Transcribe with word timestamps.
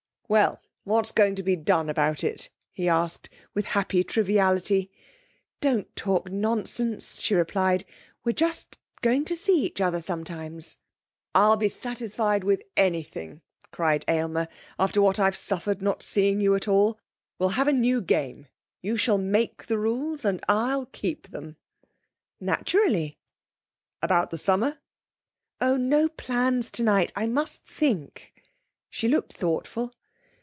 'Well, 0.31 0.61
what's 0.85 1.11
going 1.11 1.35
to 1.35 1.43
be 1.43 1.57
done 1.57 1.89
about 1.89 2.23
it?' 2.23 2.49
he 2.71 2.87
asked, 2.87 3.29
with 3.53 3.65
happy 3.75 4.01
triviality. 4.01 4.89
'Don't 5.59 5.93
talk 5.93 6.31
nonsense,' 6.31 7.19
she 7.19 7.35
replied. 7.35 7.83
'We're 8.23 8.31
just 8.31 8.77
going 9.01 9.25
to 9.25 9.35
see 9.35 9.65
each 9.65 9.81
other 9.81 9.99
sometimes.' 9.99 10.77
'I'll 11.35 11.57
be 11.57 11.67
satisfied 11.67 12.45
with 12.45 12.63
anything!' 12.77 13.41
cried 13.73 14.05
Aylmer, 14.07 14.47
'after 14.79 15.01
what 15.01 15.19
I've 15.19 15.35
suffered 15.35 15.81
not 15.81 16.01
seeing 16.01 16.39
you 16.39 16.55
at 16.55 16.65
all. 16.69 16.97
We'll 17.37 17.49
have 17.59 17.67
a 17.67 17.73
new 17.73 17.99
game. 18.01 18.47
You 18.81 18.95
shall 18.95 19.17
make 19.17 19.65
the 19.65 19.77
rules 19.77 20.23
and 20.23 20.41
I'll 20.47 20.85
keep 20.85 21.27
them.' 21.31 21.57
'Naturally.' 22.39 23.17
'About 24.01 24.29
the 24.29 24.37
summer?' 24.37 24.79
'Oh, 25.59 25.75
no 25.75 26.07
plans 26.07 26.71
tonight. 26.71 27.11
I 27.17 27.25
must 27.27 27.65
think.' 27.65 28.33
She 28.89 29.09
looked 29.09 29.33
thoughtful. 29.35 29.93